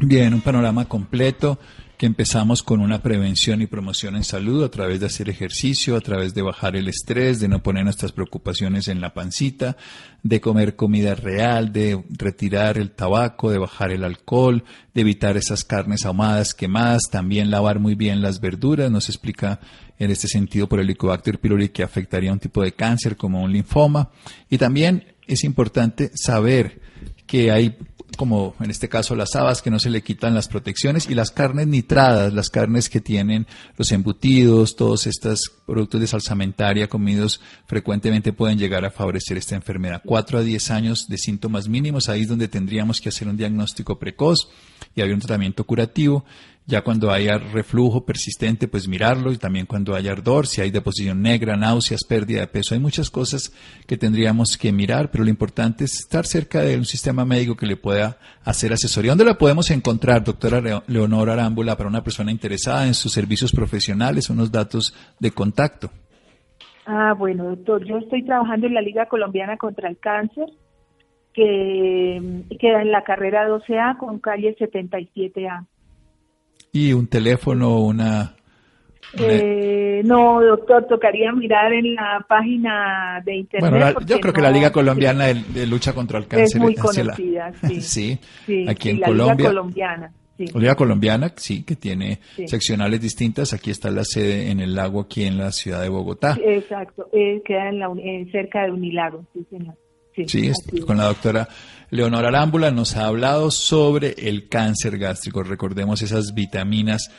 [0.02, 1.60] Bien, un panorama completo
[2.02, 6.02] que empezamos con una prevención y promoción en salud a través de hacer ejercicio, a
[6.02, 9.78] través de bajar el estrés, de no poner nuestras preocupaciones en la pancita,
[10.24, 14.64] de comer comida real, de retirar el tabaco, de bajar el alcohol,
[14.96, 19.60] de evitar esas carnes ahumadas, quemadas, también lavar muy bien las verduras, nos explica
[20.02, 23.44] en este sentido por el Helicobacter pylori que afectaría a un tipo de cáncer como
[23.44, 24.10] un linfoma
[24.50, 26.82] y también es importante saber
[27.28, 27.78] que hay
[28.18, 31.30] como en este caso las habas que no se le quitan las protecciones y las
[31.32, 33.46] carnes nitradas, las carnes que tienen
[33.78, 40.02] los embutidos, todos estos productos de salsamentaria comidos frecuentemente pueden llegar a favorecer esta enfermedad.
[40.04, 43.98] Cuatro a diez años de síntomas mínimos, ahí es donde tendríamos que hacer un diagnóstico
[43.98, 44.50] precoz
[44.96, 46.26] y había un tratamiento curativo
[46.66, 51.22] ya cuando haya reflujo persistente, pues mirarlo y también cuando haya ardor, si hay deposición
[51.22, 52.76] negra, náuseas, pérdida de peso.
[52.76, 53.52] Hay muchas cosas
[53.88, 57.66] que tendríamos que mirar, pero lo importante es estar cerca de un sistema médico que
[57.66, 59.12] le pueda hacer asesoría.
[59.12, 64.30] ¿Dónde la podemos encontrar, doctora Leonora Arámbula, para una persona interesada en sus servicios profesionales,
[64.30, 65.90] unos datos de contacto?
[66.86, 70.46] Ah, bueno, doctor, yo estoy trabajando en la Liga Colombiana contra el Cáncer,
[71.34, 75.66] que queda en la carrera 12A con calle 77A
[76.72, 78.36] y un teléfono, una...
[79.18, 83.70] Eh, no, doctor, tocaría mirar en la página de internet.
[83.70, 87.52] Bueno, yo creo que la Liga Colombiana de, Lucha contra el Cáncer es muy conocida,
[87.82, 87.82] sí.
[87.82, 88.66] sí.
[88.70, 89.36] aquí en Colombia.
[89.36, 90.14] Liga Colombiana.
[90.38, 90.46] Sí.
[90.54, 93.54] La Liga Colombiana, sí, que tiene seccionales distintas.
[93.54, 96.38] Aquí está la sede en el lago, aquí en la ciudad de Bogotá.
[96.42, 97.90] Exacto, eh, queda en la,
[98.32, 99.76] cerca de Unilago, sí, señor.
[100.14, 100.52] Sí,
[100.86, 101.48] con la doctora
[101.90, 105.44] Leonora Arámbula nos ha hablado sobre el cáncer gástrico.
[105.44, 107.10] Recordemos esas vitaminas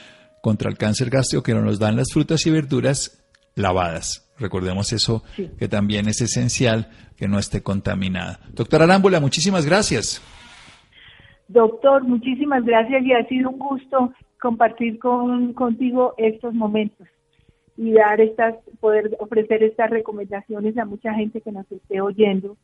[0.41, 3.23] contra el cáncer gástrico que nos dan las frutas y verduras
[3.55, 4.33] lavadas.
[4.39, 5.23] Recordemos eso
[5.59, 8.41] que también es esencial que no esté contaminada.
[8.53, 10.23] Doctora Arámbula, muchísimas gracias.
[11.49, 17.07] Doctor, muchísimas gracias y ha sido un gusto compartir con, contigo estos momentos
[17.77, 22.57] y dar estas, poder ofrecer estas recomendaciones a mucha gente que nos esté oyendo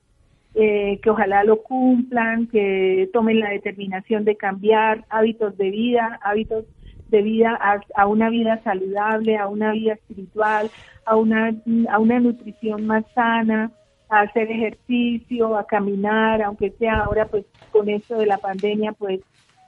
[0.54, 6.64] eh, que ojalá lo cumplan, que tomen la determinación de cambiar hábitos de vida, hábitos
[7.08, 7.58] de vida
[7.94, 10.70] a, una vida saludable, a una vida espiritual,
[11.04, 11.54] a una,
[11.90, 13.70] a una nutrición más sana,
[14.10, 19.20] a hacer ejercicio, a caminar, aunque sea ahora pues con esto de la pandemia pues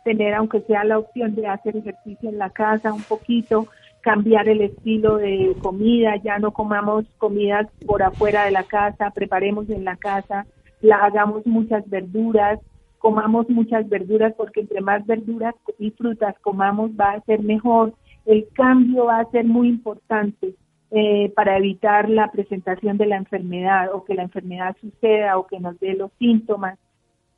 [0.05, 3.69] tener aunque sea la opción de hacer ejercicio en la casa un poquito,
[4.01, 9.69] cambiar el estilo de comida, ya no comamos comidas por afuera de la casa, preparemos
[9.69, 10.47] en la casa,
[10.93, 12.59] hagamos muchas verduras,
[12.99, 17.95] comamos muchas verduras porque entre más verduras y frutas comamos va a ser mejor.
[18.27, 20.55] El cambio va a ser muy importante
[20.91, 25.61] eh, para evitar la presentación de la enfermedad o que la enfermedad suceda o que
[25.61, 26.79] nos dé los síntomas.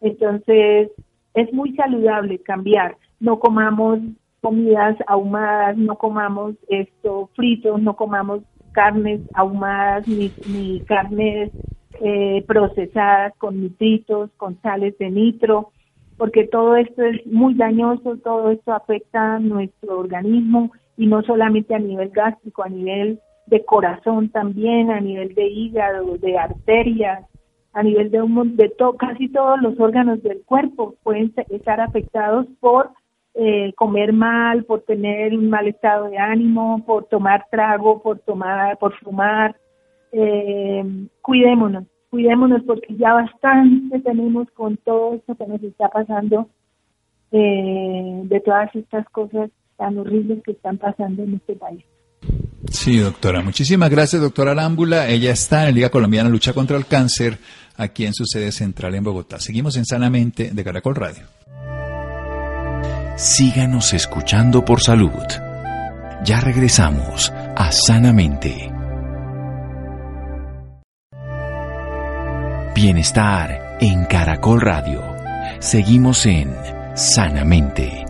[0.00, 0.90] Entonces,
[1.35, 2.96] es muy saludable cambiar.
[3.20, 4.00] No comamos
[4.40, 8.40] comidas ahumadas, no comamos esto fritos, no comamos
[8.72, 11.52] carnes ahumadas ni, ni carnes
[12.00, 15.70] eh, procesadas con nitritos, con sales de nitro,
[16.16, 21.74] porque todo esto es muy dañoso, todo esto afecta a nuestro organismo y no solamente
[21.74, 27.24] a nivel gástrico, a nivel de corazón también, a nivel de hígado, de arterias,
[27.72, 32.90] a nivel de, un, de casi todos los órganos del cuerpo pueden estar afectados por
[33.35, 38.76] eh, comer mal, por tener un mal estado de ánimo, por tomar trago, por tomar,
[38.78, 39.57] por fumar.
[40.12, 40.85] Eh,
[41.22, 46.48] cuidémonos, cuidémonos porque ya bastante tenemos con todo esto que nos está pasando,
[47.31, 51.82] eh, de todas estas cosas tan horribles que están pasando en este país.
[52.70, 53.43] Sí, doctora.
[53.43, 55.09] Muchísimas gracias, doctora Arámbula.
[55.09, 57.39] Ella está en la Liga Colombiana Lucha contra el Cáncer,
[57.76, 59.41] aquí en su sede central en Bogotá.
[59.41, 61.24] Seguimos en Sanamente de Caracol Radio.
[63.16, 65.11] Síganos escuchando por salud.
[66.24, 68.72] Ya regresamos a Sanamente.
[72.75, 75.03] Bienestar en Caracol Radio.
[75.61, 76.57] Seguimos en
[76.95, 78.07] Sanamente.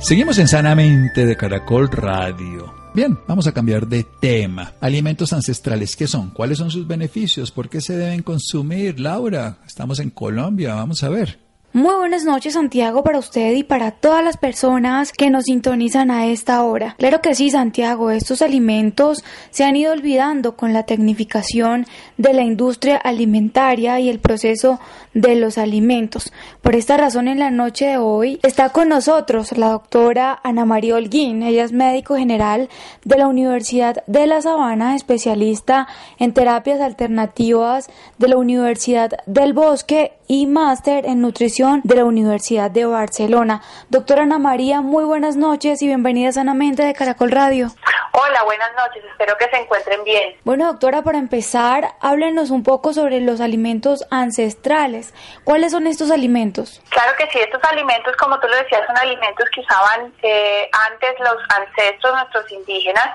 [0.00, 2.74] Seguimos en Sanamente de Caracol Radio.
[2.94, 4.72] Bien, vamos a cambiar de tema.
[4.80, 6.30] Alimentos ancestrales, ¿qué son?
[6.30, 7.52] ¿Cuáles son sus beneficios?
[7.52, 8.98] ¿Por qué se deben consumir?
[8.98, 11.45] Laura, estamos en Colombia, vamos a ver.
[11.76, 16.24] Muy buenas noches Santiago para usted y para todas las personas que nos sintonizan a
[16.24, 16.94] esta hora.
[16.96, 21.84] Claro que sí Santiago, estos alimentos se han ido olvidando con la tecnificación
[22.16, 24.80] de la industria alimentaria y el proceso
[25.12, 26.32] de los alimentos.
[26.62, 30.94] Por esta razón en la noche de hoy está con nosotros la doctora Ana María
[30.94, 31.42] Holguín.
[31.42, 32.70] Ella es médico general
[33.04, 40.12] de la Universidad de La Sabana, especialista en terapias alternativas de la Universidad del Bosque
[40.28, 43.60] y máster en nutrición de la Universidad de Barcelona.
[43.88, 47.68] Doctora Ana María, muy buenas noches y bienvenida sanamente de Caracol Radio.
[48.12, 50.36] Hola, buenas noches, espero que se encuentren bien.
[50.44, 55.12] Bueno, doctora, para empezar, háblenos un poco sobre los alimentos ancestrales.
[55.44, 56.80] ¿Cuáles son estos alimentos?
[56.90, 61.10] Claro que sí, estos alimentos, como tú lo decías, son alimentos que usaban eh, antes
[61.18, 63.08] los ancestros, nuestros indígenas,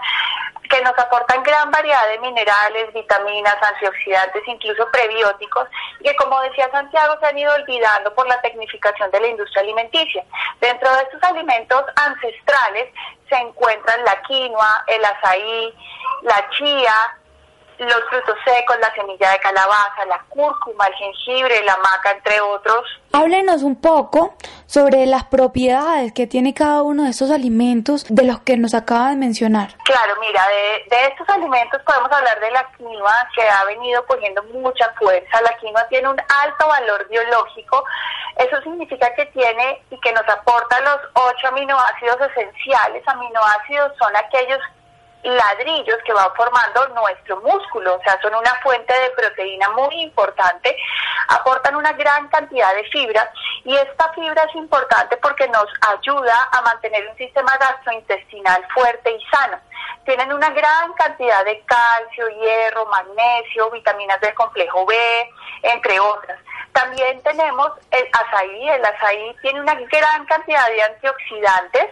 [0.72, 5.67] que nos aportan gran variedad de minerales, vitaminas, antioxidantes, incluso prebióticos,
[5.99, 9.61] y que como decía Santiago se han ido olvidando por la tecnificación de la industria
[9.63, 10.24] alimenticia.
[10.61, 12.88] Dentro de estos alimentos ancestrales
[13.30, 15.74] se encuentran la quinoa, el azaí,
[16.24, 16.95] la chía,
[17.86, 22.86] los frutos secos, la semilla de calabaza, la cúrcuma, el jengibre, la maca, entre otros.
[23.13, 28.39] Háblenos un poco sobre las propiedades que tiene cada uno de estos alimentos de los
[28.41, 29.75] que nos acaba de mencionar.
[29.84, 34.43] Claro, mira, de, de estos alimentos podemos hablar de la quinoa que ha venido cogiendo
[34.43, 35.41] mucha fuerza.
[35.41, 37.84] La quinoa tiene un alto valor biológico.
[38.38, 43.03] Eso significa que tiene y que nos aporta los ocho aminoácidos esenciales.
[43.07, 44.59] Aminoácidos son aquellos
[45.24, 50.76] ladrillos que van formando nuestro músculo, o sea, son una fuente de proteína muy importante,
[51.28, 53.32] aportan una gran cantidad de fibra
[53.63, 59.24] y esta fibra es importante porque nos ayuda a mantener un sistema gastrointestinal fuerte y
[59.26, 59.57] sano.
[60.05, 64.95] Tienen una gran cantidad de calcio, hierro, magnesio, vitaminas del complejo B,
[65.63, 66.39] entre otras.
[66.74, 71.88] También tenemos el azaí, el azaí tiene una gran cantidad de antioxidantes,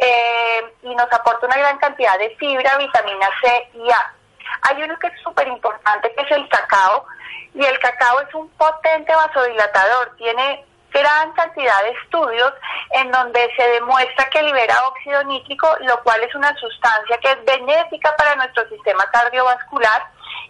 [0.00, 4.14] eh, y nos aporta una gran cantidad de fibra, vitamina C y A.
[4.62, 7.06] Hay uno que es súper importante, que es el cacao,
[7.54, 12.52] y el cacao es un potente vasodilatador, tiene gran cantidad de estudios
[12.92, 17.44] en donde se demuestra que libera óxido nítrico, lo cual es una sustancia que es
[17.44, 20.02] benéfica para nuestro sistema cardiovascular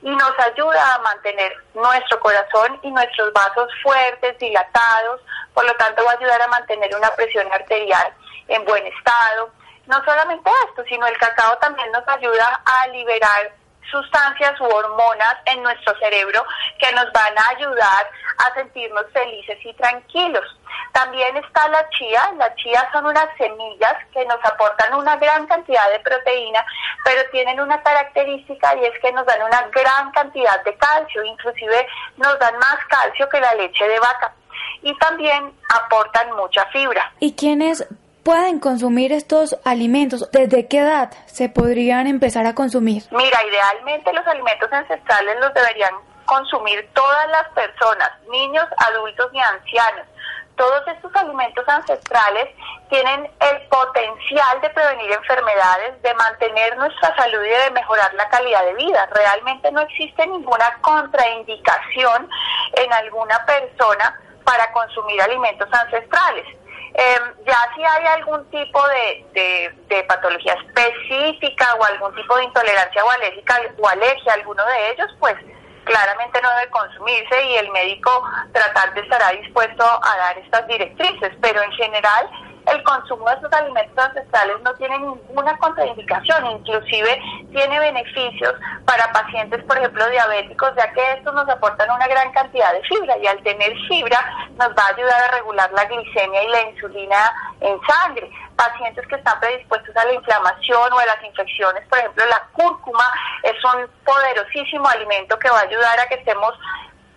[0.02, 5.20] y nos ayuda a mantener nuestro corazón y nuestros vasos fuertes, dilatados,
[5.52, 8.14] por lo tanto va a ayudar a mantener una presión arterial
[8.50, 9.50] en buen estado.
[9.86, 13.52] No solamente esto, sino el cacao también nos ayuda a liberar
[13.90, 16.44] sustancias u hormonas en nuestro cerebro
[16.78, 20.44] que nos van a ayudar a sentirnos felices y tranquilos.
[20.92, 22.32] También está la chía.
[22.36, 26.64] La chía son unas semillas que nos aportan una gran cantidad de proteína,
[27.04, 31.86] pero tienen una característica y es que nos dan una gran cantidad de calcio, inclusive
[32.16, 34.34] nos dan más calcio que la leche de vaca.
[34.82, 37.12] Y también aportan mucha fibra.
[37.20, 37.86] ¿Y quiénes
[38.30, 40.30] pueden consumir estos alimentos?
[40.30, 43.02] ¿Desde qué edad se podrían empezar a consumir?
[43.10, 45.90] Mira, idealmente los alimentos ancestrales los deberían
[46.26, 50.06] consumir todas las personas, niños, adultos y ancianos.
[50.54, 52.54] Todos estos alimentos ancestrales
[52.88, 58.64] tienen el potencial de prevenir enfermedades, de mantener nuestra salud y de mejorar la calidad
[58.64, 59.08] de vida.
[59.12, 62.28] Realmente no existe ninguna contraindicación
[62.74, 66.59] en alguna persona para consumir alimentos ancestrales.
[66.94, 73.04] Em, ya si hay algún tipo de, de, patología específica o algún tipo de intolerancia
[73.04, 75.36] o alérgica o alergia a alguno de ellos, pues
[75.84, 78.22] claramente no debe consumirse y el médico
[78.52, 82.28] tratante estará dispuesto a dar estas directrices, pero en general
[82.66, 88.54] el consumo de estos alimentos ancestrales no tiene ninguna contraindicación, inclusive tiene beneficios
[88.84, 93.16] para pacientes, por ejemplo, diabéticos, ya que estos nos aportan una gran cantidad de fibra
[93.18, 94.18] y al tener fibra
[94.58, 98.30] nos va a ayudar a regular la glicemia y la insulina en sangre.
[98.56, 103.04] Pacientes que están predispuestos a la inflamación o a las infecciones, por ejemplo, la cúrcuma
[103.42, 106.52] es un poderosísimo alimento que va a ayudar a que estemos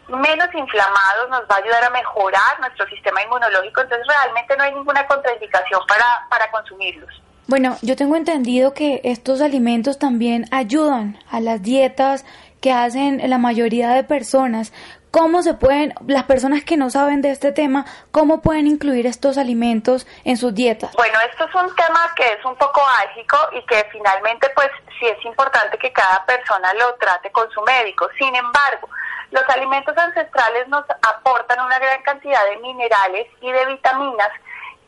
[0.10, 4.74] menos inflamados, nos va a ayudar a mejorar nuestro sistema inmunológico, entonces realmente no hay
[4.74, 7.10] ninguna contraindicación para, para consumirlos.
[7.47, 12.26] Bueno, yo tengo entendido que estos alimentos también ayudan a las dietas
[12.62, 14.72] que hacen la mayoría de personas.
[15.12, 19.38] ¿Cómo se pueden, las personas que no saben de este tema, cómo pueden incluir estos
[19.38, 20.93] alimentos en sus dietas?
[20.93, 25.06] Bueno, esto es un tema que es un poco álgico y que finalmente pues sí
[25.06, 28.08] es importante que cada persona lo trate con su médico.
[28.18, 28.89] Sin embargo,
[29.34, 34.29] los alimentos ancestrales nos aportan una gran cantidad de minerales y de vitaminas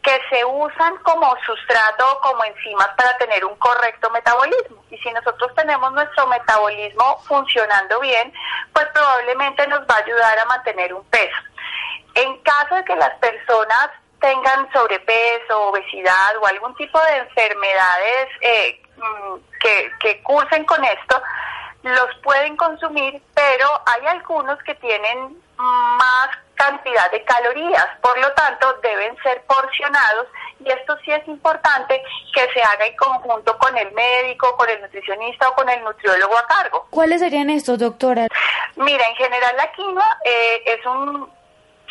[0.03, 4.83] que se usan como sustrato o como enzimas para tener un correcto metabolismo.
[4.91, 8.31] Y si nosotros tenemos nuestro metabolismo funcionando bien,
[8.71, 11.41] pues probablemente nos va a ayudar a mantener un peso.
[12.13, 13.89] En caso de que las personas
[14.21, 21.19] tengan sobrepeso, obesidad o algún tipo de enfermedades eh, mm, que, que cursen con esto,
[21.85, 28.73] los pueden consumir, pero hay algunos que tienen más cantidad de calorías, por lo tanto
[28.81, 30.27] deben ser porcionados
[30.59, 32.01] y esto sí es importante
[32.33, 36.37] que se haga en conjunto con el médico, con el nutricionista o con el nutriólogo
[36.37, 36.87] a cargo.
[36.89, 38.27] ¿Cuáles serían estos, doctora?
[38.77, 41.29] Mira, en general la quinoa eh, es un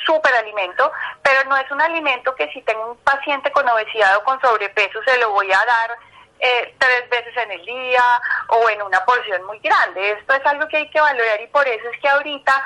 [0.04, 0.90] superalimento,
[1.22, 4.98] pero no es un alimento que si tengo un paciente con obesidad o con sobrepeso
[5.04, 5.98] se lo voy a dar
[6.38, 10.12] eh, tres veces en el día o en una porción muy grande.
[10.12, 12.62] Esto es algo que hay que valorar y por eso es que ahorita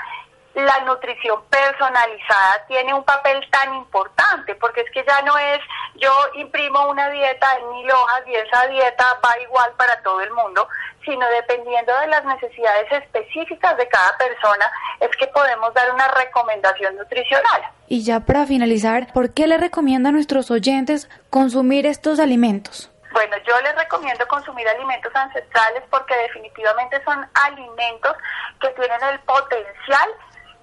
[0.54, 5.60] la nutrición personalizada tiene un papel tan importante, porque es que ya no es
[5.96, 10.32] yo imprimo una dieta en mil hojas y esa dieta va igual para todo el
[10.32, 10.66] mundo,
[11.04, 16.96] sino dependiendo de las necesidades específicas de cada persona, es que podemos dar una recomendación
[16.96, 17.62] nutricional.
[17.86, 22.90] Y ya para finalizar, ¿por qué le recomienda a nuestros oyentes consumir estos alimentos?
[23.12, 28.16] Bueno, yo les recomiendo consumir alimentos ancestrales porque definitivamente son alimentos
[28.60, 30.10] que tienen el potencial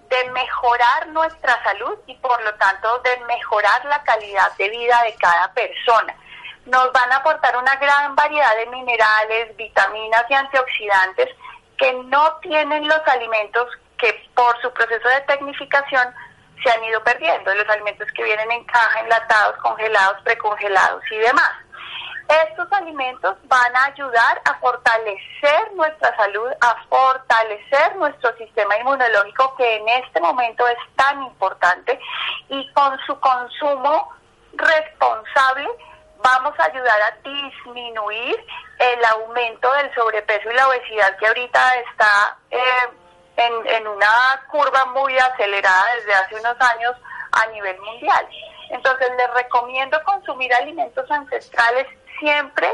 [0.09, 5.15] de mejorar nuestra salud y por lo tanto de mejorar la calidad de vida de
[5.15, 6.15] cada persona.
[6.65, 11.29] Nos van a aportar una gran variedad de minerales, vitaminas y antioxidantes
[11.77, 13.67] que no tienen los alimentos
[13.97, 16.13] que por su proceso de tecnificación
[16.63, 21.64] se han ido perdiendo, los alimentos que vienen en caja, enlatados, congelados, precongelados y demás.
[22.27, 29.75] Estos alimentos van a ayudar a fortalecer nuestra salud, a fortalecer nuestro sistema inmunológico que
[29.75, 31.99] en este momento es tan importante
[32.49, 34.11] y con su consumo
[34.53, 35.67] responsable
[36.23, 38.43] vamos a ayudar a disminuir
[38.79, 42.89] el aumento del sobrepeso y la obesidad que ahorita está eh,
[43.37, 46.95] en, en una curva muy acelerada desde hace unos años
[47.33, 48.27] a nivel mundial.
[48.69, 51.87] Entonces les recomiendo consumir alimentos ancestrales
[52.19, 52.67] siempre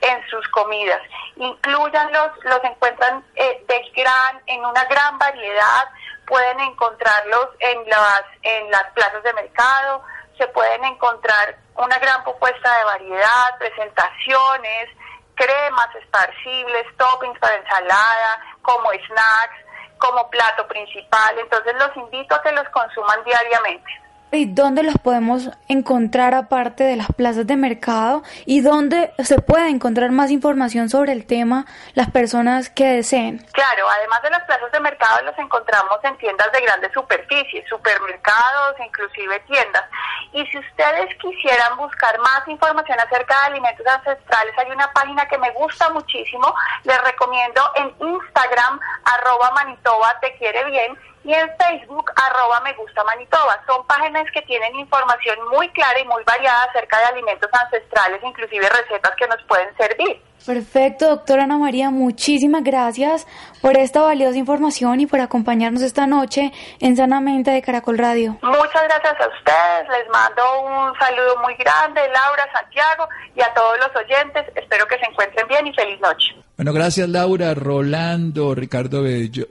[0.00, 1.00] en sus comidas.
[1.36, 5.88] Incluyanlos, los encuentran eh, de gran, en una gran variedad,
[6.26, 10.02] pueden encontrarlos en las, en las plazas de mercado,
[10.38, 14.88] se pueden encontrar una gran propuesta de variedad, presentaciones,
[15.34, 19.56] cremas esparcibles, toppings para ensalada, como snacks,
[19.98, 21.38] como plato principal.
[21.38, 24.01] Entonces los invito a que los consuman diariamente.
[24.34, 28.22] ¿Y dónde los podemos encontrar aparte de las plazas de mercado?
[28.46, 33.44] ¿Y dónde se puede encontrar más información sobre el tema las personas que deseen?
[33.52, 38.76] Claro, además de las plazas de mercado los encontramos en tiendas de grandes superficies, supermercados,
[38.82, 39.84] inclusive tiendas.
[40.32, 45.36] Y si ustedes quisieran buscar más información acerca de alimentos ancestrales, hay una página que
[45.36, 46.54] me gusta muchísimo,
[46.84, 53.04] les recomiendo en Instagram, arroba Manitoba te quiere bien, y en Facebook arroba me gusta
[53.04, 53.62] Manitoba.
[53.66, 58.68] Son páginas que tienen información muy clara y muy variada acerca de alimentos ancestrales, inclusive
[58.68, 60.20] recetas que nos pueden servir.
[60.44, 63.26] Perfecto, doctora Ana María, muchísimas gracias
[63.60, 68.38] por esta valiosa información y por acompañarnos esta noche en Sanamente de Caracol Radio.
[68.42, 73.78] Muchas gracias a ustedes, les mando un saludo muy grande, Laura, Santiago y a todos
[73.78, 74.44] los oyentes.
[74.56, 76.34] Espero que se encuentren bien y feliz noche.
[76.56, 79.02] Bueno, gracias Laura, Rolando, Ricardo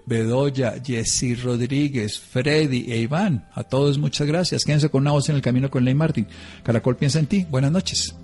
[0.06, 3.50] Bedoya, Jessy Rodríguez, Freddy e Iván.
[3.56, 4.66] A todos muchas gracias.
[4.66, 6.28] Quédense con una voz en el camino con Ley Martín.
[6.64, 7.46] Caracol piensa en ti.
[7.50, 8.16] Buenas noches.